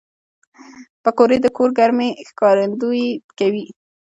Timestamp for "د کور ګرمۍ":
1.41-2.09